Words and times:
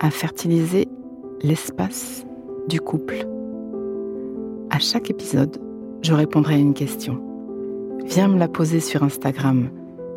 à 0.00 0.10
fertiliser 0.10 0.88
l'espace 1.42 2.24
du 2.68 2.80
couple. 2.80 3.26
À 4.70 4.78
chaque 4.78 5.10
épisode, 5.10 5.60
je 6.02 6.12
répondrai 6.12 6.54
à 6.54 6.58
une 6.58 6.74
question. 6.74 7.22
Viens 8.04 8.28
me 8.28 8.38
la 8.38 8.48
poser 8.48 8.80
sur 8.80 9.02
Instagram, 9.02 9.70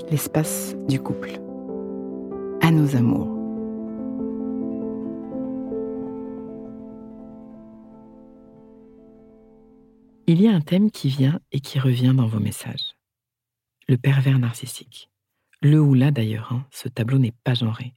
l'espace 0.09 0.75
du 0.87 0.99
couple. 0.99 1.31
À 2.61 2.71
nos 2.71 2.95
amours. 2.95 3.37
Il 10.27 10.41
y 10.41 10.47
a 10.47 10.53
un 10.53 10.61
thème 10.61 10.91
qui 10.91 11.09
vient 11.09 11.39
et 11.51 11.59
qui 11.59 11.79
revient 11.79 12.13
dans 12.15 12.27
vos 12.27 12.39
messages. 12.39 12.95
Le 13.89 13.97
pervers 13.97 14.39
narcissique. 14.39 15.09
Le 15.61 15.81
ou 15.81 15.93
la 15.93 16.11
d'ailleurs, 16.11 16.53
hein, 16.53 16.65
ce 16.71 16.87
tableau 16.87 17.17
n'est 17.17 17.33
pas 17.43 17.53
genré. 17.53 17.93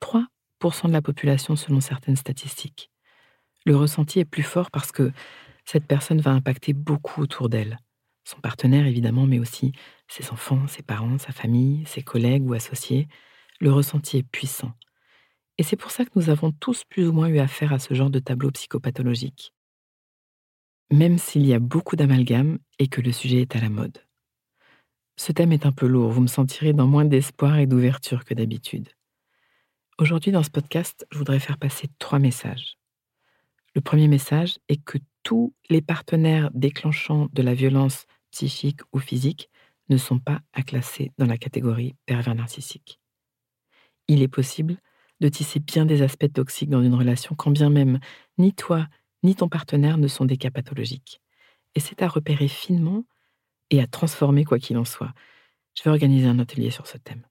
3% 0.00 0.24
de 0.60 0.92
la 0.92 1.02
population 1.02 1.56
selon 1.56 1.80
certaines 1.80 2.16
statistiques. 2.16 2.90
Le 3.66 3.76
ressenti 3.76 4.18
est 4.20 4.24
plus 4.24 4.42
fort 4.42 4.70
parce 4.70 4.92
que 4.92 5.12
cette 5.64 5.86
personne 5.86 6.20
va 6.20 6.30
impacter 6.30 6.72
beaucoup 6.72 7.22
autour 7.22 7.48
d'elle. 7.48 7.78
Son 8.24 8.40
partenaire 8.40 8.86
évidemment, 8.86 9.26
mais 9.26 9.38
aussi 9.38 9.72
ses 10.08 10.30
enfants, 10.30 10.66
ses 10.66 10.82
parents, 10.82 11.18
sa 11.18 11.32
famille, 11.32 11.84
ses 11.86 12.02
collègues 12.02 12.48
ou 12.48 12.54
associés. 12.54 13.08
Le 13.60 13.72
ressenti 13.72 14.18
est 14.18 14.22
puissant. 14.22 14.72
Et 15.58 15.62
c'est 15.62 15.76
pour 15.76 15.90
ça 15.90 16.04
que 16.04 16.10
nous 16.16 16.30
avons 16.30 16.50
tous 16.50 16.84
plus 16.84 17.08
ou 17.08 17.12
moins 17.12 17.28
eu 17.28 17.38
affaire 17.38 17.72
à 17.72 17.78
ce 17.78 17.94
genre 17.94 18.10
de 18.10 18.18
tableau 18.18 18.50
psychopathologique. 18.50 19.52
Même 20.90 21.18
s'il 21.18 21.46
y 21.46 21.54
a 21.54 21.58
beaucoup 21.58 21.96
d'amalgames 21.96 22.58
et 22.78 22.88
que 22.88 23.00
le 23.00 23.12
sujet 23.12 23.42
est 23.42 23.56
à 23.56 23.60
la 23.60 23.68
mode. 23.68 23.98
Ce 25.16 25.32
thème 25.32 25.52
est 25.52 25.66
un 25.66 25.72
peu 25.72 25.86
lourd, 25.86 26.10
vous 26.10 26.22
me 26.22 26.26
sentirez 26.26 26.72
dans 26.72 26.86
moins 26.86 27.04
d'espoir 27.04 27.58
et 27.58 27.66
d'ouverture 27.66 28.24
que 28.24 28.34
d'habitude. 28.34 28.88
Aujourd'hui, 29.96 30.32
dans 30.32 30.42
ce 30.42 30.50
podcast, 30.50 31.06
je 31.12 31.18
voudrais 31.18 31.38
faire 31.38 31.56
passer 31.56 31.88
trois 32.00 32.18
messages. 32.18 32.78
Le 33.76 33.80
premier 33.80 34.08
message 34.08 34.58
est 34.68 34.82
que 34.82 34.98
tous 35.22 35.54
les 35.70 35.82
partenaires 35.82 36.50
déclenchant 36.52 37.28
de 37.32 37.42
la 37.42 37.54
violence 37.54 38.06
psychique 38.32 38.80
ou 38.92 38.98
physique 38.98 39.50
ne 39.90 39.96
sont 39.96 40.18
pas 40.18 40.40
à 40.52 40.62
classer 40.62 41.12
dans 41.16 41.26
la 41.26 41.38
catégorie 41.38 41.94
pervers 42.06 42.34
narcissique. 42.34 42.98
Il 44.08 44.20
est 44.20 44.28
possible 44.28 44.78
de 45.20 45.28
tisser 45.28 45.60
bien 45.60 45.86
des 45.86 46.02
aspects 46.02 46.32
toxiques 46.32 46.70
dans 46.70 46.82
une 46.82 46.94
relation 46.94 47.36
quand 47.36 47.52
bien 47.52 47.70
même 47.70 48.00
ni 48.36 48.52
toi 48.52 48.88
ni 49.22 49.36
ton 49.36 49.48
partenaire 49.48 49.96
ne 49.96 50.08
sont 50.08 50.24
des 50.24 50.36
cas 50.36 50.50
pathologiques. 50.50 51.22
Et 51.76 51.80
c'est 51.80 52.02
à 52.02 52.08
repérer 52.08 52.48
finement 52.48 53.04
et 53.70 53.80
à 53.80 53.86
transformer 53.86 54.44
quoi 54.44 54.58
qu'il 54.58 54.76
en 54.76 54.84
soit. 54.84 55.14
Je 55.76 55.84
vais 55.84 55.90
organiser 55.90 56.26
un 56.26 56.40
atelier 56.40 56.70
sur 56.70 56.88
ce 56.88 56.98
thème. 56.98 57.24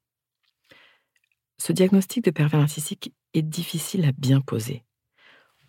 Ce 1.58 1.72
diagnostic 1.72 2.24
de 2.24 2.32
pervers 2.32 2.60
narcissique 2.60 3.14
est 3.34 3.42
difficile 3.42 4.06
à 4.06 4.12
bien 4.12 4.42
poser. 4.42 4.84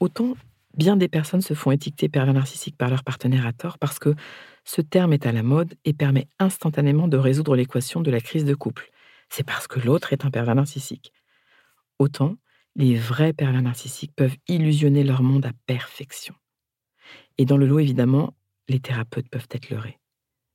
Autant 0.00 0.34
bien 0.76 0.96
des 0.96 1.08
personnes 1.08 1.40
se 1.40 1.54
font 1.54 1.70
étiqueter 1.70 2.08
pervers 2.08 2.34
narcissique 2.34 2.76
par 2.76 2.90
leur 2.90 3.04
partenaire 3.04 3.46
à 3.46 3.52
tort 3.52 3.78
parce 3.78 3.98
que 3.98 4.14
ce 4.64 4.80
terme 4.80 5.12
est 5.12 5.26
à 5.26 5.32
la 5.32 5.42
mode 5.42 5.74
et 5.84 5.92
permet 5.92 6.26
instantanément 6.38 7.08
de 7.08 7.16
résoudre 7.16 7.54
l'équation 7.54 8.00
de 8.00 8.10
la 8.10 8.20
crise 8.20 8.44
de 8.44 8.54
couple. 8.54 8.90
C'est 9.28 9.44
parce 9.44 9.66
que 9.66 9.80
l'autre 9.80 10.12
est 10.12 10.24
un 10.24 10.30
pervers 10.30 10.54
narcissique. 10.54 11.12
Autant 11.98 12.36
les 12.76 12.96
vrais 12.96 13.32
pervers 13.32 13.62
narcissiques 13.62 14.14
peuvent 14.16 14.36
illusionner 14.48 15.04
leur 15.04 15.22
monde 15.22 15.46
à 15.46 15.52
perfection. 15.66 16.34
Et 17.38 17.44
dans 17.44 17.56
le 17.56 17.66
lot, 17.66 17.78
évidemment, 17.78 18.34
les 18.68 18.80
thérapeutes 18.80 19.28
peuvent 19.28 19.48
être 19.50 19.70
leurrés. 19.70 20.00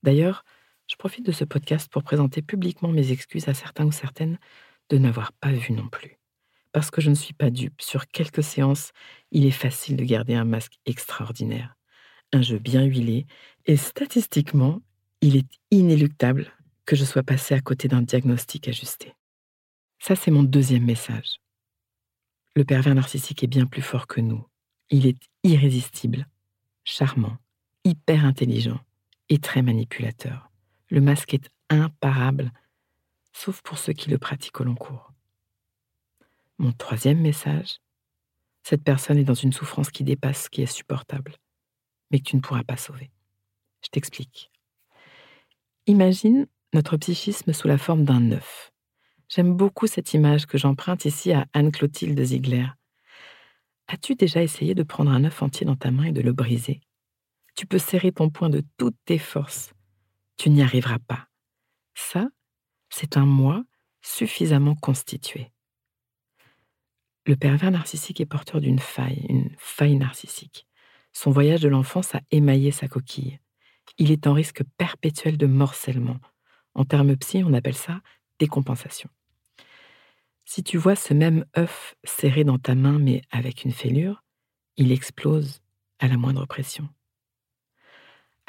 D'ailleurs, 0.04 0.44
je 0.88 0.96
profite 0.96 1.26
de 1.26 1.32
ce 1.32 1.46
podcast 1.46 1.90
pour 1.90 2.04
présenter 2.04 2.42
publiquement 2.42 2.90
mes 2.90 3.12
excuses 3.12 3.48
à 3.48 3.54
certains 3.54 3.86
ou 3.86 3.92
certaines 3.92 4.40
de 4.90 4.98
n'avoir 4.98 5.34
pas 5.34 5.52
vu 5.52 5.74
non 5.74 5.88
plus. 5.88 6.18
Parce 6.72 6.92
que 6.92 7.02
je 7.02 7.10
ne 7.10 7.16
suis 7.16 7.34
pas 7.34 7.50
dupe, 7.50 7.82
sur 7.82 8.08
quelques 8.08 8.44
séances, 8.44 8.92
il 9.32 9.46
est 9.46 9.52
facile 9.52 9.96
de 9.96 10.04
garder 10.04 10.36
un 10.36 10.46
masque 10.46 10.80
extraordinaire, 10.86 11.76
un 12.32 12.42
jeu 12.42 12.60
bien 12.60 12.84
huilé, 12.84 13.26
et 13.66 13.78
statistiquement, 13.78 14.82
il 15.22 15.36
est 15.36 15.48
inéluctable 15.72 16.52
que 16.86 16.96
je 16.96 17.06
sois 17.06 17.24
passé 17.24 17.54
à 17.56 17.62
côté 17.62 17.88
d'un 17.88 18.02
diagnostic 18.02 18.68
ajusté. 18.68 19.14
Ça, 20.00 20.16
c'est 20.16 20.32
mon 20.32 20.44
deuxième 20.44 20.86
message. 20.86 21.40
Le 22.56 22.64
pervers 22.64 22.96
narcissique 22.96 23.44
est 23.44 23.48
bien 23.48 23.66
plus 23.66 23.82
fort 23.82 24.08
que 24.08 24.22
nous. 24.22 24.46
Il 24.90 25.06
est 25.06 25.20
irrésistible, 25.44 26.28
charmant, 26.84 27.38
hyper 27.84 28.26
intelligent, 28.26 28.80
et 29.30 29.38
très 29.38 29.62
manipulateur. 29.62 30.50
Le 30.90 31.02
masque 31.02 31.34
est 31.34 31.50
imparable, 31.70 32.52
sauf 33.34 33.62
pour 33.62 33.78
ceux 33.78 33.94
qui 33.94 34.10
le 34.10 34.18
pratiquent 34.18 34.62
au 34.62 34.64
long 34.64 34.76
cours. 34.76 35.12
Mon 36.58 36.72
troisième 36.72 37.22
message, 37.22 37.80
cette 38.64 38.84
personne 38.84 39.18
est 39.18 39.24
dans 39.24 39.34
une 39.34 39.54
souffrance 39.54 39.92
qui 39.92 40.04
dépasse 40.04 40.44
ce 40.44 40.50
qui 40.50 40.62
est 40.62 40.66
supportable, 40.66 41.36
mais 42.12 42.20
que 42.20 42.26
tu 42.26 42.36
ne 42.36 42.42
pourras 42.42 42.64
pas 42.64 42.78
sauver. 42.78 43.10
Je 43.84 43.90
t'explique. 43.90 44.52
Imagine 45.88 46.48
notre 46.74 46.98
psychisme 46.98 47.54
sous 47.54 47.68
la 47.68 47.78
forme 47.78 48.04
d'un 48.04 48.32
œuf. 48.32 48.72
J'aime 49.28 49.54
beaucoup 49.56 49.88
cette 49.88 50.14
image 50.14 50.46
que 50.46 50.58
j'emprunte 50.58 51.06
ici 51.06 51.32
à 51.32 51.48
Anne-Clotilde 51.54 52.22
Ziegler. 52.22 52.68
As-tu 53.88 54.16
déjà 54.16 54.44
essayé 54.44 54.76
de 54.76 54.84
prendre 54.84 55.12
un 55.12 55.24
œuf 55.24 55.42
entier 55.42 55.66
dans 55.66 55.76
ta 55.76 55.92
main 55.92 56.06
et 56.06 56.12
de 56.12 56.22
le 56.22 56.34
briser? 56.34 56.82
Tu 57.56 57.66
peux 57.66 57.80
serrer 57.80 58.12
ton 58.12 58.30
poing 58.30 58.50
de 58.50 58.64
toutes 58.78 58.98
tes 59.06 59.18
forces. 59.18 59.74
Tu 60.38 60.50
n'y 60.50 60.62
arriveras 60.62 61.00
pas. 61.00 61.28
Ça, 61.96 62.30
c'est 62.90 63.18
un 63.18 63.26
moi 63.26 63.64
suffisamment 64.02 64.76
constitué. 64.76 65.52
Le 67.26 67.36
pervers 67.36 67.72
narcissique 67.72 68.22
est 68.22 68.26
porteur 68.26 68.62
d'une 68.62 68.80
faille, 68.80 69.26
une 69.30 69.52
faille 69.58 69.98
narcissique. 69.98 70.68
Son 71.14 71.32
voyage 71.32 71.62
de 71.62 71.70
l'enfance 71.70 72.16
a 72.16 72.22
émaillé 72.32 72.72
sa 72.72 72.88
coquille. 72.88 73.40
Il 73.98 74.12
est 74.12 74.28
en 74.28 74.34
risque 74.34 74.64
perpétuel 74.78 75.38
de 75.38 75.46
morcellement. 75.46 76.20
En 76.74 76.86
termes 76.86 77.16
psy, 77.18 77.44
on 77.46 77.54
appelle 77.54 77.76
ça 77.76 78.02
décompensation. 78.40 79.10
Si 80.46 80.64
tu 80.64 80.78
vois 80.78 80.96
ce 80.96 81.14
même 81.14 81.46
œuf 81.58 81.96
serré 82.04 82.44
dans 82.44 82.58
ta 82.58 82.74
main 82.74 82.98
mais 82.98 83.22
avec 83.32 83.66
une 83.66 83.74
fêlure, 83.74 84.24
il 84.78 84.92
explose 84.92 85.62
à 86.00 86.08
la 86.08 86.18
moindre 86.18 86.46
pression 86.46 86.90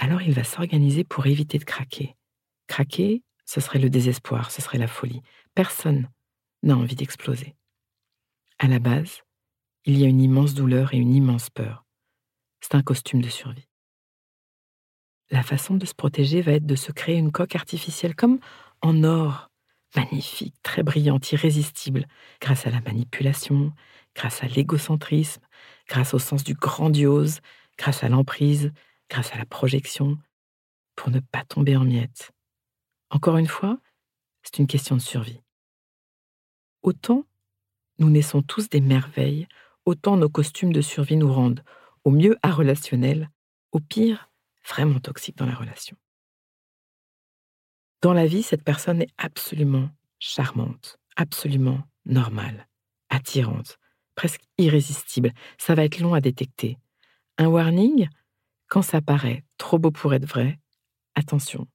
alors 0.01 0.23
il 0.23 0.33
va 0.33 0.45
s'organiser 0.45 1.05
pour 1.05 1.27
éviter 1.27 1.59
de 1.59 1.65
craquer. 1.65 2.17
Craquer, 2.67 3.23
ce 3.51 3.61
serait 3.61 3.81
le 3.81 3.91
désespoir, 3.91 4.53
ce 4.53 4.63
serait 4.63 4.79
la 4.79 4.87
folie. 4.87 5.23
Personne 5.57 6.09
n'a 6.63 6.77
envie 6.77 6.95
d'exploser. 6.95 7.57
À 8.61 8.69
la 8.69 8.79
base, 8.79 9.23
il 9.85 9.99
y 9.99 10.05
a 10.05 10.07
une 10.07 10.21
immense 10.21 10.55
douleur 10.55 10.95
et 10.95 10.99
une 10.99 11.13
immense 11.13 11.51
peur. 11.51 11.85
C'est 12.61 12.77
un 12.77 12.83
costume 12.85 13.21
de 13.21 13.29
survie. 13.29 13.67
La 15.31 15.43
façon 15.43 15.75
de 15.75 15.85
se 15.85 15.95
protéger 15.95 16.43
va 16.43 16.53
être 16.53 16.67
de 16.67 16.77
se 16.77 16.93
créer 16.93 17.17
une 17.17 17.33
coque 17.33 17.57
artificielle 17.57 18.15
comme 18.15 18.39
en 18.83 19.03
or, 19.03 19.51
magnifique, 19.97 20.55
très 20.63 20.85
brillante, 20.85 21.33
irrésistible, 21.33 22.07
grâce 22.41 22.69
à 22.69 22.71
la 22.71 22.81
manipulation, 22.81 23.73
grâce 24.15 24.45
à 24.45 24.47
l'égocentrisme, 24.47 25.43
grâce 25.89 26.15
au 26.15 26.21
sens 26.21 26.45
du 26.45 26.55
grandiose, 26.55 27.41
grâce 27.77 28.05
à 28.05 28.09
l'emprise, 28.09 28.71
grâce 29.09 29.33
à 29.33 29.39
la 29.39 29.45
projection, 29.45 30.19
pour 30.95 31.11
ne 31.11 31.19
pas 31.19 31.43
tomber 31.43 31.77
en 31.77 31.85
miettes. 31.85 32.31
Encore 33.11 33.37
une 33.37 33.47
fois, 33.47 33.79
c'est 34.43 34.59
une 34.59 34.67
question 34.67 34.97
de 34.97 35.01
survie. 35.01 35.41
Autant 36.83 37.25
nous 37.99 38.09
naissons 38.09 38.41
tous 38.41 38.71
des 38.71 38.81
merveilles 38.81 39.47
autant 39.85 40.17
nos 40.17 40.29
costumes 40.29 40.73
de 40.73 40.81
survie 40.81 41.17
nous 41.17 41.33
rendent, 41.33 41.63
au 42.05 42.11
mieux 42.11 42.37
relationnel, 42.43 43.31
au 43.73 43.81
pire 43.81 44.31
vraiment 44.67 45.01
toxiques 45.01 45.37
dans 45.37 45.47
la 45.47 45.55
relation. 45.55 45.97
Dans 48.03 48.13
la 48.13 48.27
vie, 48.27 48.43
cette 48.43 48.65
personne 48.65 49.03
est 49.03 49.11
absolument 49.19 49.91
charmante, 50.19 50.99
absolument 51.17 51.83
normale, 52.07 52.69
attirante, 53.11 53.79
presque 54.15 54.43
irrésistible. 54.59 55.33
Ça 55.59 55.75
va 55.75 55.85
être 55.85 55.99
long 55.99 56.15
à 56.15 56.21
détecter. 56.21 56.79
Un 57.37 57.49
warning, 57.49 58.09
quand 58.69 58.83
ça 58.83 59.03
paraît 59.03 59.45
trop 59.59 59.79
beau 59.79 59.91
pour 59.91 60.15
être 60.15 60.27
vrai, 60.27 60.59
attention, 61.15 61.67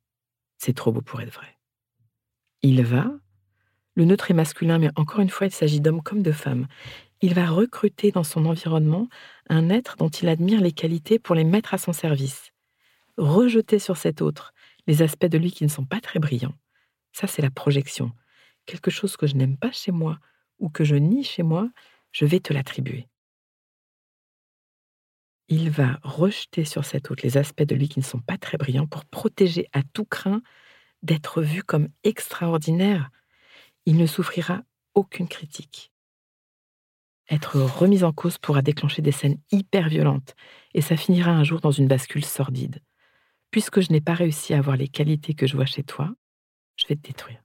c'est 0.57 0.74
trop 0.74 0.92
beau 0.92 1.02
pour 1.02 1.22
être 1.22 1.34
vrai. 1.34 1.57
Il 2.62 2.84
va, 2.84 3.12
le 3.96 4.06
neutre 4.06 4.31
est 4.31 4.36
masculin, 4.36 4.78
mais 4.78 4.90
encore 4.96 5.22
une 5.22 5.30
fois, 5.30 5.48
il 5.48 5.54
s'agit 5.54 5.80
d'hommes 5.80 6.04
comme 6.04 6.22
de 6.22 6.31
femmes. 6.31 6.68
Il 7.22 7.34
va 7.34 7.48
recruter 7.48 8.12
dans 8.12 8.24
son 8.24 8.46
environnement 8.46 9.07
un 9.50 9.69
être 9.69 9.96
dont 9.98 10.10
il 10.10 10.28
admire 10.28 10.62
les 10.62 10.74
qualités 10.74 11.18
pour 11.18 11.34
les 11.36 11.46
mettre 11.46 11.74
à 11.74 11.78
son 11.78 11.94
service. 11.94 12.52
Rejeter 13.18 13.80
sur 13.80 13.96
cet 13.96 14.22
autre 14.22 14.54
les 14.88 15.02
aspects 15.02 15.25
de 15.25 15.38
lui 15.38 15.52
qui 15.52 15.63
ne 15.63 15.69
sont 15.69 15.86
pas 15.86 16.02
très 16.02 16.19
brillants. 16.19 16.56
Ça, 17.13 17.28
c'est 17.28 17.42
la 17.42 17.50
projection. 17.50 18.12
Quelque 18.66 18.92
chose 18.92 19.16
que 19.16 19.28
je 19.28 19.36
n'aime 19.36 19.58
pas 19.58 19.72
chez 19.72 19.92
moi 19.92 20.19
ou 20.60 20.69
que 20.69 20.84
je 20.84 20.96
nie 20.96 21.24
chez 21.24 21.44
moi, 21.44 21.69
je 22.12 22.25
vais 22.25 22.40
te 22.40 22.51
l'attribuer 22.51 23.08
il 25.47 25.69
va 25.69 26.00
rejeter 26.01 26.65
sur 26.65 26.86
cet 26.86 27.12
autre 27.12 27.24
les 27.24 27.38
aspects 27.38 27.63
de 27.63 27.75
lui 27.75 27.88
qui 27.88 28.00
ne 28.00 28.03
sont 28.03 28.19
pas 28.19 28.38
très 28.38 28.57
brillants 28.57 28.88
pour 28.88 29.06
protéger 29.06 29.68
à 29.74 29.83
tout 29.83 30.06
craint 30.06 30.42
d'être 31.03 31.42
vu 31.42 31.63
comme 31.63 31.89
extraordinaire. 32.03 33.12
Il 33.86 33.97
ne 33.97 34.07
souffrira 34.07 34.63
aucune 34.95 35.27
critique. 35.27 35.92
Être 37.30 37.59
remis 37.59 38.03
en 38.03 38.13
cause 38.13 38.38
pourra 38.38 38.62
déclencher 38.62 39.01
des 39.01 39.12
scènes 39.12 39.38
hyper 39.51 39.89
violentes 39.89 40.36
et 40.74 40.81
ça 40.81 40.97
finira 40.97 41.31
un 41.31 41.44
jour 41.44 41.59
dans 41.59 41.71
une 41.71 41.88
bascule 41.88 42.25
sordide. 42.25 42.81
Puisque 43.51 43.81
je 43.81 43.91
n'ai 43.91 44.01
pas 44.01 44.13
réussi 44.13 44.53
à 44.53 44.59
avoir 44.59 44.77
les 44.77 44.88
qualités 44.88 45.33
que 45.33 45.48
je 45.48 45.56
vois 45.56 45.65
chez 45.65 45.83
toi, 45.83 46.13
je 46.75 46.86
vais 46.88 46.95
te 46.95 47.07
détruire. 47.07 47.41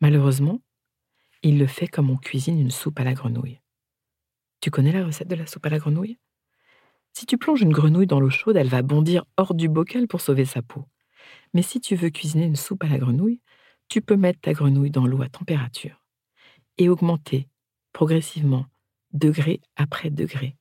Malheureusement, 0.00 0.60
il 1.42 1.58
le 1.58 1.66
fait 1.66 1.88
comme 1.88 2.10
on 2.10 2.16
cuisine 2.16 2.60
une 2.60 2.70
soupe 2.70 3.00
à 3.00 3.04
la 3.04 3.14
grenouille. 3.14 3.60
Tu 4.60 4.70
connais 4.70 4.92
la 4.92 5.04
recette 5.04 5.28
de 5.28 5.34
la 5.34 5.46
soupe 5.46 5.66
à 5.66 5.70
la 5.70 5.78
grenouille? 5.78 6.18
Si 7.14 7.26
tu 7.26 7.38
plonges 7.38 7.62
une 7.62 7.72
grenouille 7.72 8.06
dans 8.06 8.20
l'eau 8.20 8.30
chaude, 8.30 8.56
elle 8.56 8.68
va 8.68 8.82
bondir 8.82 9.24
hors 9.36 9.54
du 9.54 9.68
bocal 9.68 10.08
pour 10.08 10.20
sauver 10.20 10.44
sa 10.44 10.62
peau. 10.62 10.86
Mais 11.54 11.62
si 11.62 11.80
tu 11.80 11.94
veux 11.94 12.10
cuisiner 12.10 12.44
une 12.44 12.56
soupe 12.56 12.82
à 12.82 12.88
la 12.88 12.98
grenouille, 12.98 13.40
tu 13.88 14.00
peux 14.00 14.16
mettre 14.16 14.40
ta 14.40 14.52
grenouille 14.52 14.90
dans 14.90 15.06
l'eau 15.06 15.22
à 15.22 15.28
température 15.28 16.04
et 16.76 16.88
augmenter 16.88 17.48
progressivement, 17.92 18.66
degré 19.12 19.60
après 19.76 20.10
degré. 20.10 20.56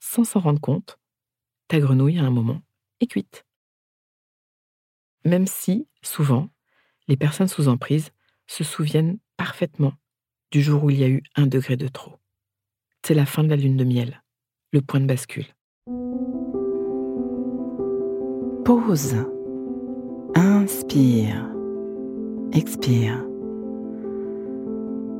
Sans 0.00 0.24
s'en 0.24 0.40
rendre 0.40 0.60
compte, 0.60 0.98
ta 1.68 1.80
grenouille 1.80 2.18
à 2.18 2.24
un 2.24 2.30
moment 2.30 2.60
est 3.00 3.06
cuite. 3.06 3.46
Même 5.24 5.46
si, 5.46 5.88
souvent, 6.02 6.50
les 7.08 7.16
personnes 7.16 7.48
sous 7.48 7.68
emprise 7.68 8.10
se 8.46 8.64
souviennent 8.64 9.18
parfaitement 9.36 9.94
du 10.50 10.62
jour 10.62 10.84
où 10.84 10.90
il 10.90 10.98
y 10.98 11.04
a 11.04 11.08
eu 11.08 11.22
un 11.36 11.46
degré 11.46 11.76
de 11.76 11.88
trop. 11.88 12.18
C'est 13.02 13.14
la 13.14 13.26
fin 13.26 13.42
de 13.42 13.48
la 13.48 13.56
lune 13.56 13.76
de 13.76 13.84
miel, 13.84 14.22
le 14.72 14.82
point 14.82 15.00
de 15.00 15.06
bascule. 15.06 15.46
Pause. 18.64 19.16
Inspire. 20.34 21.48
Expire. 22.52 23.24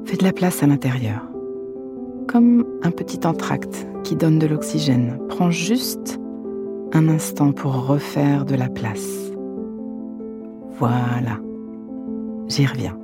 Fais 0.04 0.16
de 0.16 0.24
la 0.24 0.32
place 0.32 0.62
à 0.62 0.66
l'intérieur. 0.66 1.22
Comme 2.28 2.64
un 2.82 2.90
petit 2.90 3.26
entracte 3.26 3.86
qui 4.04 4.14
donne 4.16 4.38
de 4.38 4.46
l'oxygène. 4.46 5.18
Prends 5.28 5.50
juste 5.50 6.20
un 6.92 7.08
instant 7.08 7.52
pour 7.52 7.86
refaire 7.86 8.44
de 8.44 8.54
la 8.54 8.68
place. 8.68 9.32
Voilà. 10.78 11.40
J'y 12.48 12.66
reviens. 12.66 12.96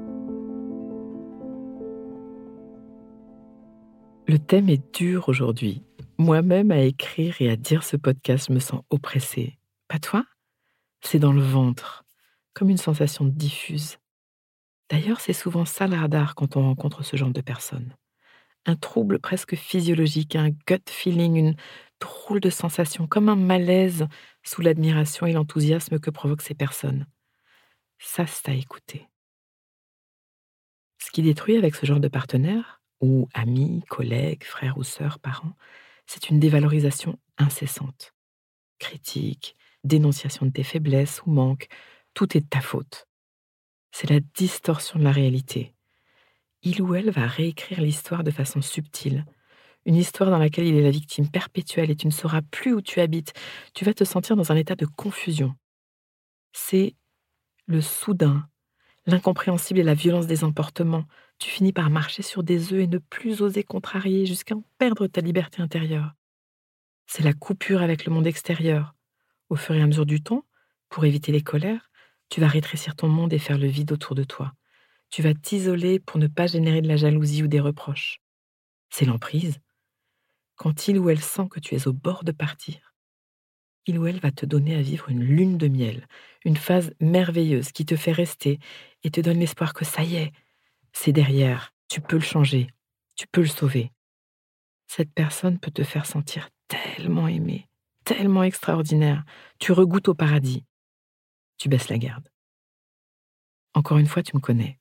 Le 4.29 4.39
thème 4.39 4.69
est 4.69 4.95
dur 4.95 5.29
aujourd'hui. 5.29 5.83
Moi-même, 6.19 6.71
à 6.71 6.81
écrire 6.81 7.37
et 7.41 7.51
à 7.51 7.57
dire 7.57 7.85
ce 7.85 7.97
podcast, 7.97 8.49
me 8.49 8.59
sens 8.59 8.83
oppressée. 8.89 9.59
Pas 9.87 9.99
toi? 9.99 10.25
C'est 11.03 11.19
dans 11.19 11.33
le 11.33 11.43
ventre, 11.43 12.05
comme 12.55 12.71
une 12.71 12.79
sensation 12.79 13.27
diffuse. 13.27 13.99
D'ailleurs, 14.89 15.21
c'est 15.21 15.35
souvent 15.35 15.67
ça 15.67 15.87
le 15.87 15.97
radar 15.97 16.35
quand 16.35 16.57
on 16.57 16.63
rencontre 16.63 17.03
ce 17.03 17.17
genre 17.17 17.31
de 17.31 17.43
personnes. 17.43 17.95
Un 18.65 18.77
trouble 18.77 19.19
presque 19.19 19.57
physiologique, 19.57 20.37
un 20.37 20.49
gut 20.51 20.83
feeling, 20.89 21.37
une 21.37 21.57
drôle 22.01 22.41
de 22.41 22.51
sensation, 22.51 23.07
comme 23.07 23.29
un 23.29 23.37
malaise 23.37 24.07
sous 24.43 24.63
l'admiration 24.63 25.27
et 25.27 25.33
l'enthousiasme 25.33 25.99
que 25.99 26.11
provoquent 26.11 26.43
ces 26.43 26.55
personnes. 26.55 27.07
Ça, 27.99 28.27
c'est 28.27 28.49
à 28.49 28.55
écouter. 28.55 29.07
Ce 30.99 31.11
qui 31.11 31.23
détruit 31.23 31.57
avec 31.59 31.75
ce 31.75 31.85
genre 31.85 32.01
de 32.01 32.09
partenaire, 32.09 32.81
ou 33.01 33.29
amis, 33.35 33.85
collègues, 33.89 34.45
frères 34.45 34.79
ou 34.79 34.83
sœurs, 34.83 35.19
parents, 35.19 35.55
c'est 36.07 36.31
une 36.31 36.41
dévalorisation 36.41 37.19
incessante. 37.39 38.15
Critique, 38.79 39.57
dénonciation 39.85 40.47
de 40.47 40.51
tes 40.51 40.63
faiblesses 40.63 41.23
ou 41.27 41.31
manques, 41.31 41.69
tout 42.15 42.37
est 42.37 42.41
de 42.41 42.49
ta 42.49 42.61
faute. 42.61 43.07
C'est 43.91 44.11
la 44.11 44.21
distorsion 44.21 44.99
de 44.99 45.05
la 45.05 45.13
réalité. 45.13 45.75
Il 46.63 46.83
ou 46.83 46.95
elle 46.95 47.11
va 47.11 47.27
réécrire 47.27 47.81
l'histoire 47.81 48.25
de 48.25 48.31
façon 48.31 48.61
subtile, 48.61 49.25
une 49.85 49.97
histoire 49.97 50.31
dans 50.31 50.39
laquelle 50.39 50.67
il 50.67 50.77
est 50.77 50.83
la 50.83 50.91
victime 50.91 51.31
perpétuelle 51.31 51.91
et 51.91 51.97
tu 51.97 52.07
ne 52.07 52.13
sauras 52.13 52.43
plus 52.43 52.75
où 52.75 52.83
tu 52.83 53.01
habites, 53.01 53.33
tu 53.73 53.85
vas 53.85 53.95
te 53.95 54.05
sentir 54.05 54.37
dans 54.37 54.51
un 54.51 54.57
état 54.57 54.75
de 54.75 54.85
confusion. 54.85 55.55
C'est 56.53 56.97
le 57.67 57.81
soudain, 57.81 58.49
l'incompréhensible 59.07 59.81
et 59.81 59.85
la 59.85 59.95
violence 59.95 60.27
des 60.27 60.45
emportements. 60.45 61.05
Tu 61.39 61.51
finis 61.51 61.73
par 61.73 61.91
marcher 61.91 62.23
sur 62.23 62.43
des 62.43 62.73
œufs 62.73 62.81
et 62.81 62.87
ne 62.87 62.99
plus 62.99 63.43
oser 63.43 63.63
contrarier 63.63 64.27
jusqu'à 64.27 64.55
en 64.55 64.65
perdre 64.79 65.07
ta 65.07 65.21
liberté 65.21 65.61
intérieure. 65.61 66.15
C'est 67.07 67.23
la 67.23 67.35
coupure 67.35 67.83
avec 67.83 68.05
le 68.05 68.13
monde 68.13 68.27
extérieur. 68.27 68.95
Au 69.49 69.57
fur 69.57 69.75
et 69.75 69.83
à 69.83 69.87
mesure 69.87 70.07
du 70.07 70.23
temps, 70.23 70.45
pour 70.89 71.05
éviter 71.05 71.33
les 71.33 71.43
colères, 71.43 71.91
tu 72.29 72.41
vas 72.41 72.49
rétrécir 72.49 72.97
ton 72.97 73.09
monde 73.09 73.33
et 73.33 73.39
faire 73.39 73.59
le 73.59 73.69
vide 73.69 73.93
autour 73.93 74.15
de 74.15 74.25
toi. 74.25 74.55
Tu 75.11 75.23
vas 75.23 75.35
t'isoler 75.35 76.01
pour 76.01 76.19
ne 76.19 76.27
pas 76.27 76.47
générer 76.47 76.83
de 76.83 76.89
la 76.89 76.97
jalousie 76.97 77.43
ou 77.43 77.47
des 77.47 77.61
reproches. 77.61 78.21
C'est 78.91 79.05
l'emprise. 79.05 79.61
Quand 80.57 80.89
il 80.89 80.99
ou 80.99 81.11
elle 81.11 81.21
sent 81.21 81.49
que 81.51 81.61
tu 81.61 81.75
es 81.75 81.87
au 81.87 81.93
bord 81.93 82.25
de 82.25 82.33
partir, 82.33 82.95
il 83.87 83.99
ou 83.99 84.07
elle 84.07 84.19
va 84.19 84.33
te 84.33 84.47
donner 84.47 84.75
à 84.75 84.83
vivre 84.83 85.09
une 85.11 85.23
lune 85.23 85.59
de 85.59 85.69
miel, 85.69 86.09
une 86.45 86.57
phase 86.57 86.93
merveilleuse 87.01 87.71
qui 87.71 87.87
te 87.87 87.95
fait 87.95 88.13
rester 88.13 88.59
et 89.05 89.11
te 89.11 89.21
donne 89.21 89.39
l'espoir 89.39 89.75
que 89.75 89.85
ça 89.85 90.03
y 90.03 90.17
est, 90.17 90.33
c'est 90.99 91.13
derrière, 91.13 91.75
tu 91.89 92.01
peux 92.01 92.17
le 92.17 92.23
changer, 92.23 92.69
tu 93.17 93.27
peux 93.27 93.43
le 93.43 93.47
sauver. 93.47 93.93
Cette 94.87 95.13
personne 95.13 95.59
peut 95.59 95.71
te 95.71 95.85
faire 95.85 96.07
sentir 96.07 96.49
tellement 96.69 97.29
aimé, 97.29 97.69
tellement 98.05 98.43
extraordinaire, 98.43 99.23
tu 99.59 99.73
regoutes 99.73 100.09
au 100.09 100.15
paradis. 100.15 100.65
Tu 101.59 101.69
baisses 101.69 101.91
la 101.91 101.99
garde. 101.99 102.31
Encore 103.75 103.99
une 103.99 104.07
fois, 104.07 104.23
tu 104.23 104.35
me 104.35 104.41
connais. 104.41 104.79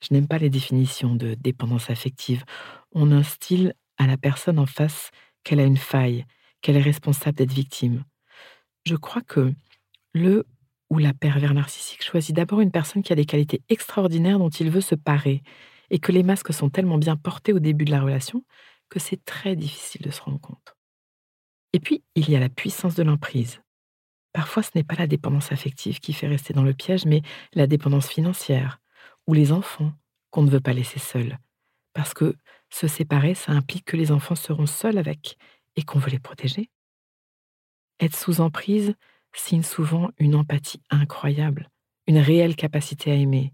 Je 0.00 0.14
n'aime 0.14 0.28
pas 0.28 0.38
les 0.38 0.50
définitions 0.50 1.16
de 1.16 1.34
dépendance 1.34 1.90
affective. 1.90 2.44
On 2.92 3.10
instille 3.10 3.74
à 3.98 4.06
la 4.06 4.16
personne 4.16 4.60
en 4.60 4.66
face 4.66 5.10
qu'elle 5.42 5.58
a 5.58 5.64
une 5.64 5.76
faille, 5.76 6.26
qu'elle 6.62 6.76
est 6.76 6.80
responsable 6.80 7.38
d'être 7.38 7.52
victime. 7.52 8.04
Je 8.84 8.94
crois 8.94 9.22
que 9.22 9.52
le 10.14 10.46
ou 10.90 10.98
la 10.98 11.12
pervers 11.12 11.54
narcissique 11.54 12.02
choisit 12.02 12.34
d'abord 12.34 12.60
une 12.60 12.70
personne 12.70 13.02
qui 13.02 13.12
a 13.12 13.16
des 13.16 13.24
qualités 13.24 13.62
extraordinaires 13.68 14.38
dont 14.38 14.50
il 14.50 14.70
veut 14.70 14.80
se 14.80 14.94
parer, 14.94 15.42
et 15.90 15.98
que 15.98 16.12
les 16.12 16.22
masques 16.22 16.52
sont 16.52 16.70
tellement 16.70 16.98
bien 16.98 17.16
portés 17.16 17.52
au 17.52 17.58
début 17.58 17.84
de 17.84 17.90
la 17.90 18.00
relation 18.00 18.44
que 18.88 18.98
c'est 18.98 19.24
très 19.24 19.56
difficile 19.56 20.02
de 20.02 20.10
se 20.10 20.20
rendre 20.20 20.40
compte. 20.40 20.76
Et 21.72 21.80
puis, 21.80 22.04
il 22.14 22.30
y 22.30 22.36
a 22.36 22.40
la 22.40 22.48
puissance 22.48 22.94
de 22.94 23.02
l'emprise. 23.02 23.60
Parfois, 24.32 24.62
ce 24.62 24.70
n'est 24.74 24.84
pas 24.84 24.94
la 24.94 25.06
dépendance 25.06 25.52
affective 25.52 25.98
qui 25.98 26.12
fait 26.12 26.28
rester 26.28 26.52
dans 26.52 26.62
le 26.62 26.74
piège, 26.74 27.04
mais 27.04 27.22
la 27.52 27.66
dépendance 27.66 28.08
financière, 28.08 28.80
ou 29.26 29.34
les 29.34 29.52
enfants 29.52 29.92
qu'on 30.30 30.42
ne 30.42 30.50
veut 30.50 30.60
pas 30.60 30.72
laisser 30.72 30.98
seuls. 30.98 31.38
Parce 31.92 32.14
que 32.14 32.36
se 32.70 32.86
séparer, 32.86 33.34
ça 33.34 33.52
implique 33.52 33.86
que 33.86 33.96
les 33.96 34.12
enfants 34.12 34.34
seront 34.34 34.66
seuls 34.66 34.98
avec 34.98 35.38
et 35.76 35.82
qu'on 35.82 35.98
veut 35.98 36.10
les 36.10 36.18
protéger. 36.18 36.70
Être 38.00 38.16
sous 38.16 38.40
emprise, 38.40 38.94
signe 39.38 39.62
souvent 39.62 40.10
une 40.18 40.34
empathie 40.34 40.80
incroyable, 40.90 41.70
une 42.06 42.18
réelle 42.18 42.56
capacité 42.56 43.10
à 43.10 43.14
aimer, 43.14 43.52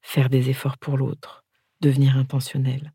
faire 0.00 0.28
des 0.28 0.50
efforts 0.50 0.78
pour 0.78 0.96
l'autre, 0.96 1.44
devenir 1.80 2.16
intentionnel. 2.16 2.92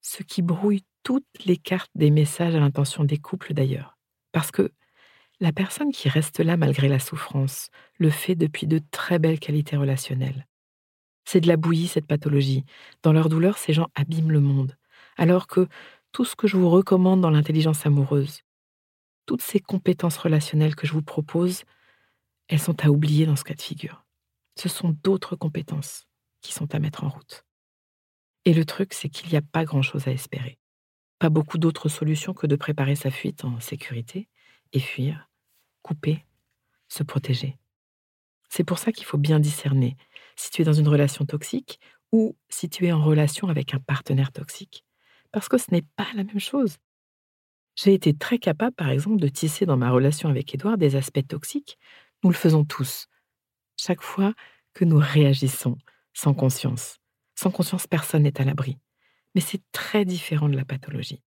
Ce 0.00 0.22
qui 0.22 0.42
brouille 0.42 0.84
toutes 1.02 1.24
les 1.44 1.56
cartes 1.56 1.90
des 1.94 2.10
messages 2.10 2.54
à 2.54 2.60
l'intention 2.60 3.04
des 3.04 3.18
couples 3.18 3.54
d'ailleurs, 3.54 3.98
parce 4.32 4.50
que 4.50 4.72
la 5.40 5.52
personne 5.52 5.92
qui 5.92 6.08
reste 6.08 6.40
là 6.40 6.56
malgré 6.56 6.88
la 6.88 6.98
souffrance 6.98 7.68
le 7.98 8.10
fait 8.10 8.34
depuis 8.34 8.66
de 8.66 8.80
très 8.90 9.18
belles 9.18 9.38
qualités 9.38 9.76
relationnelles. 9.76 10.46
C'est 11.24 11.40
de 11.40 11.48
la 11.48 11.56
bouillie, 11.56 11.88
cette 11.88 12.06
pathologie. 12.06 12.64
Dans 13.02 13.12
leur 13.12 13.28
douleur, 13.28 13.58
ces 13.58 13.72
gens 13.72 13.88
abîment 13.94 14.32
le 14.32 14.40
monde, 14.40 14.76
alors 15.16 15.46
que 15.46 15.68
tout 16.12 16.24
ce 16.24 16.34
que 16.34 16.48
je 16.48 16.56
vous 16.56 16.70
recommande 16.70 17.20
dans 17.20 17.30
l'intelligence 17.30 17.86
amoureuse, 17.86 18.40
toutes 19.28 19.42
ces 19.42 19.60
compétences 19.60 20.16
relationnelles 20.16 20.74
que 20.74 20.86
je 20.86 20.94
vous 20.94 21.02
propose, 21.02 21.64
elles 22.48 22.58
sont 22.58 22.82
à 22.82 22.88
oublier 22.88 23.26
dans 23.26 23.36
ce 23.36 23.44
cas 23.44 23.52
de 23.52 23.60
figure. 23.60 24.06
Ce 24.56 24.70
sont 24.70 24.96
d'autres 25.04 25.36
compétences 25.36 26.06
qui 26.40 26.54
sont 26.54 26.74
à 26.74 26.78
mettre 26.78 27.04
en 27.04 27.10
route. 27.10 27.44
Et 28.46 28.54
le 28.54 28.64
truc, 28.64 28.94
c'est 28.94 29.10
qu'il 29.10 29.28
n'y 29.28 29.36
a 29.36 29.42
pas 29.42 29.66
grand-chose 29.66 30.08
à 30.08 30.12
espérer. 30.12 30.58
Pas 31.18 31.28
beaucoup 31.28 31.58
d'autres 31.58 31.90
solutions 31.90 32.32
que 32.32 32.46
de 32.46 32.56
préparer 32.56 32.96
sa 32.96 33.10
fuite 33.10 33.44
en 33.44 33.60
sécurité 33.60 34.30
et 34.72 34.80
fuir, 34.80 35.28
couper, 35.82 36.24
se 36.88 37.02
protéger. 37.02 37.58
C'est 38.48 38.64
pour 38.64 38.78
ça 38.78 38.92
qu'il 38.92 39.04
faut 39.04 39.18
bien 39.18 39.40
discerner 39.40 39.98
si 40.36 40.50
tu 40.50 40.62
es 40.62 40.64
dans 40.64 40.72
une 40.72 40.88
relation 40.88 41.26
toxique 41.26 41.80
ou 42.12 42.34
si 42.48 42.70
tu 42.70 42.86
es 42.86 42.92
en 42.92 43.04
relation 43.04 43.48
avec 43.48 43.74
un 43.74 43.78
partenaire 43.78 44.32
toxique. 44.32 44.86
Parce 45.32 45.50
que 45.50 45.58
ce 45.58 45.70
n'est 45.70 45.84
pas 45.96 46.08
la 46.14 46.24
même 46.24 46.40
chose. 46.40 46.78
J'ai 47.80 47.94
été 47.94 48.12
très 48.12 48.38
capable, 48.38 48.74
par 48.74 48.90
exemple, 48.90 49.20
de 49.20 49.28
tisser 49.28 49.64
dans 49.64 49.76
ma 49.76 49.92
relation 49.92 50.28
avec 50.28 50.52
Édouard 50.52 50.78
des 50.78 50.96
aspects 50.96 51.24
toxiques. 51.24 51.78
Nous 52.24 52.30
le 52.30 52.34
faisons 52.34 52.64
tous. 52.64 53.06
Chaque 53.76 54.02
fois 54.02 54.34
que 54.74 54.84
nous 54.84 54.98
réagissons 54.98 55.78
sans 56.12 56.34
conscience. 56.34 56.98
Sans 57.36 57.52
conscience, 57.52 57.86
personne 57.86 58.24
n'est 58.24 58.40
à 58.40 58.44
l'abri. 58.44 58.78
Mais 59.36 59.40
c'est 59.40 59.62
très 59.70 60.04
différent 60.04 60.48
de 60.48 60.56
la 60.56 60.64
pathologie. 60.64 61.22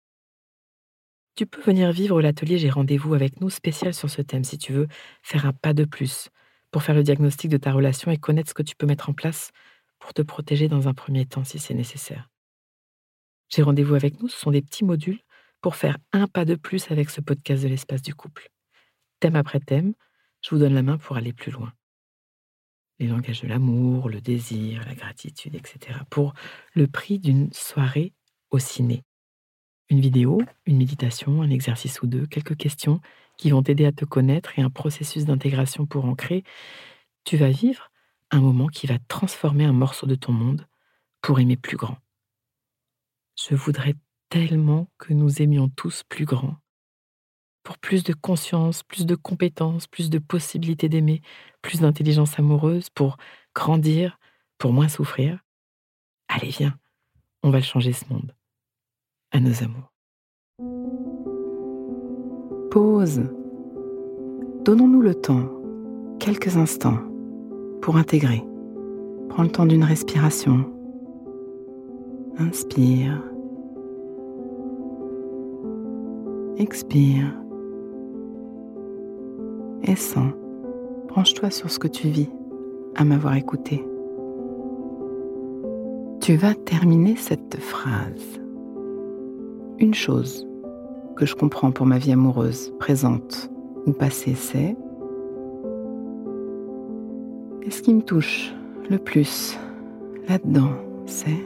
Tu 1.35 1.45
peux 1.45 1.61
venir 1.61 1.93
vivre 1.93 2.23
l'atelier 2.23 2.57
J'ai 2.57 2.71
rendez-vous 2.71 3.13
avec 3.13 3.43
nous 3.43 3.51
spécial 3.51 3.93
sur 3.93 4.09
ce 4.09 4.23
thème 4.23 4.45
si 4.45 4.57
tu 4.57 4.73
veux 4.73 4.89
faire 5.23 5.45
un 5.45 5.53
pas 5.53 5.75
de 5.75 5.85
plus 5.85 6.31
pour 6.71 6.83
faire 6.83 6.95
le 6.95 7.03
diagnostic 7.03 7.51
de 7.51 7.59
ta 7.59 7.73
relation 7.73 8.11
et 8.11 8.17
connaître 8.17 8.49
ce 8.49 8.55
que 8.55 8.63
tu 8.63 8.75
peux 8.75 8.87
mettre 8.87 9.11
en 9.11 9.13
place 9.13 9.51
pour 9.99 10.15
te 10.15 10.23
protéger 10.23 10.69
dans 10.69 10.89
un 10.89 10.95
premier 10.95 11.27
temps 11.27 11.45
si 11.45 11.59
c'est 11.59 11.75
nécessaire. 11.75 12.31
J'ai 13.51 13.61
rendez-vous 13.61 13.97
avec 13.97 14.19
nous, 14.23 14.29
ce 14.29 14.39
sont 14.39 14.51
des 14.51 14.63
petits 14.63 14.85
modules 14.85 15.21
pour 15.61 15.77
faire 15.77 15.99
un 16.13 16.27
pas 16.27 16.45
de 16.45 16.55
plus 16.55 16.91
avec 16.91 17.11
ce 17.11 17.21
podcast 17.21 17.63
de 17.63 17.69
l'espace 17.69 18.03
du 18.03 18.15
couple. 18.15 18.51
Thème 19.21 19.37
après 19.37 19.61
thème, 19.61 19.95
je 20.43 20.51
vous 20.51 20.59
donne 20.59 20.75
la 20.75 20.83
main 20.83 20.99
pour 20.99 21.17
aller 21.17 21.33
plus 21.33 21.51
loin. 21.51 21.73
Les 22.99 23.07
langages 23.07 23.43
de 23.43 23.49
l'amour, 23.49 24.09
le 24.09 24.21
désir, 24.21 24.85
la 24.87 24.95
gratitude, 24.95 25.55
etc. 25.55 26.01
Pour 26.11 26.35
le 26.75 26.87
prix 26.87 27.19
d'une 27.19 27.53
soirée 27.53 28.13
au 28.51 28.59
ciné. 28.59 29.05
Une 29.89 30.01
vidéo, 30.01 30.43
une 30.67 30.77
méditation, 30.77 31.43
un 31.43 31.51
exercice 31.51 32.03
ou 32.03 32.07
deux, 32.07 32.27
quelques 32.27 32.57
questions 32.57 33.01
qui 33.37 33.51
vont 33.51 33.63
t'aider 33.63 33.87
à 33.87 33.93
te 33.93 34.05
connaître 34.05 34.59
et 34.59 34.63
un 34.63 34.71
processus 34.71 35.25
d'intégration 35.25 35.87
pour 35.87 36.05
ancrer. 36.05 36.45
Tu 37.25 37.37
vas 37.37 37.51
vivre 37.51 37.91
un 38.31 38.41
moment 38.41 38.67
qui 38.67 38.87
va 38.87 38.99
transformer 39.09 39.65
un 39.65 39.73
morceau 39.73 40.07
de 40.07 40.15
ton 40.15 40.33
monde 40.33 40.67
pour 41.23 41.41
aimer 41.41 41.57
plus 41.57 41.77
grand. 41.77 41.97
Je 43.37 43.55
voudrais 43.55 43.95
tellement 44.29 44.89
que 44.99 45.13
nous 45.13 45.43
aimions 45.43 45.69
tous 45.69 46.03
plus 46.09 46.25
grand, 46.25 46.57
pour 47.63 47.79
plus 47.79 48.05
de 48.05 48.13
conscience, 48.13 48.83
plus 48.83 49.07
de 49.07 49.15
compétences, 49.15 49.87
plus 49.87 50.11
de 50.11 50.19
possibilités 50.19 50.89
d'aimer, 50.89 51.23
plus 51.63 51.81
d'intelligence 51.81 52.39
amoureuse, 52.39 52.91
pour 52.91 53.17
grandir, 53.55 54.19
pour 54.59 54.73
moins 54.73 54.89
souffrir. 54.89 55.45
Allez, 56.29 56.51
viens, 56.51 56.79
on 57.43 57.51
va 57.51 57.61
changer 57.61 57.93
ce 57.93 58.05
monde. 58.11 58.35
À 59.31 59.41
nos 59.41 59.63
amours. 59.63 59.93
Pause. 62.71 63.31
Donnons-nous 64.65 65.03
le 65.03 65.15
temps, 65.15 65.51
quelques 66.19 66.57
instants 66.57 67.03
pour 67.81 67.97
intégrer. 67.97 68.43
Prends 69.29 69.43
le 69.43 69.51
temps 69.51 69.67
d'une 69.67 69.85
respiration. 69.85 70.71
Inspire. 72.39 73.23
Expire. 76.59 77.33
Et 79.85 79.97
sens. 79.97 80.33
Branche-toi 81.09 81.51
sur 81.51 81.71
ce 81.71 81.79
que 81.79 81.89
tu 81.89 82.09
vis 82.09 82.29
à 82.97 83.05
m'avoir 83.05 83.37
écouté. 83.37 83.85
Tu 86.21 86.35
vas 86.35 86.55
terminer 86.55 87.17
cette 87.17 87.57
phrase. 87.61 88.41
Une 89.79 89.95
chose 89.95 90.47
que 91.17 91.25
je 91.25 91.35
comprends 91.35 91.71
pour 91.71 91.87
ma 91.87 91.99
vie 91.99 92.13
amoureuse, 92.13 92.73
présente 92.79 93.51
ou 93.87 93.93
passée, 93.93 94.35
c'est 94.35 94.77
et 97.69 97.71
ce 97.71 97.83
qui 97.83 97.93
me 97.93 98.01
touche 98.01 98.55
le 98.89 98.97
plus 98.97 99.59
là-dedans, 100.27 100.71
c'est 101.05 101.45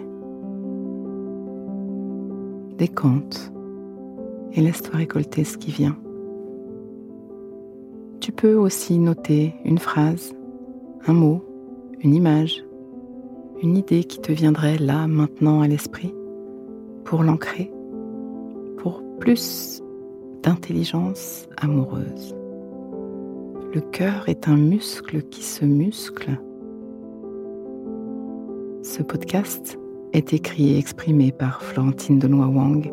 décompte 2.78 3.52
et 4.54 4.61
laisse-toi 4.61 4.97
récolter 4.97 5.44
ce 5.44 5.59
qui 5.59 5.71
vient. 5.71 5.97
Tu 8.21 8.32
peux 8.32 8.54
aussi 8.54 8.99
noter 8.99 9.54
une 9.64 9.78
phrase, 9.78 10.35
un 11.06 11.12
mot, 11.12 11.44
une 12.00 12.14
image, 12.14 12.64
une 13.62 13.76
idée 13.76 14.04
qui 14.04 14.21
te 14.21 14.32
viendrait 14.32 14.78
là, 14.78 15.06
maintenant 15.06 15.61
à 15.61 15.68
l'esprit, 15.68 16.14
pour 17.04 17.23
l'ancrer, 17.23 17.73
pour 18.78 19.02
plus 19.18 19.82
d'intelligence 20.42 21.49
amoureuse. 21.56 22.37
Le 23.75 23.80
cœur 23.80 24.28
est 24.28 24.49
un 24.49 24.56
muscle 24.56 25.23
qui 25.23 25.42
se 25.42 25.64
muscle. 25.64 26.38
Ce 28.82 29.02
podcast 29.02 29.78
est 30.12 30.32
écrit 30.35 30.75
et 30.75 30.78
exprimé 30.78 31.32
par 31.32 31.62
Florentine 31.62 32.18
Denois 32.18 32.49
Wang, 32.49 32.92